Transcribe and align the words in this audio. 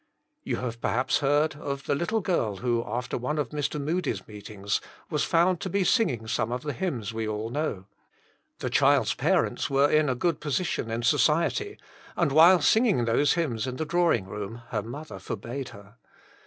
You 0.41 0.55
have 0.55 0.81
perhaps 0.81 1.19
heard 1.19 1.55
of 1.57 1.83
the 1.85 1.93
little 1.93 2.21
girl, 2.21 2.55
who, 2.55 2.83
after 2.83 3.19
one 3.19 3.37
of 3.37 3.49
Mr. 3.49 3.79
Moody's 3.79 4.27
meetings, 4.27 4.81
was 5.11 5.23
found 5.23 5.59
to 5.59 5.69
be 5.69 5.83
singing 5.83 6.25
some 6.27 6.51
of 6.51 6.63
the 6.63 6.73
hymns 6.73 7.13
we 7.13 7.27
all 7.27 7.51
know. 7.51 7.85
The 8.61 8.71
child's 8.71 9.13
parents 9.13 9.69
were 9.69 9.91
in 9.91 10.09
a 10.09 10.15
good 10.15 10.39
position 10.39 10.89
in 10.89 11.03
society, 11.03 11.77
and 12.15 12.31
while 12.31 12.61
singing 12.61 13.05
those 13.05 13.33
hymns 13.33 13.67
in 13.67 13.75
the 13.75 13.85
drawing 13.85 14.25
room 14.25 14.63
her 14.69 14.81
mother 14.81 15.19
forbade 15.19 15.69
her. 15.69 15.97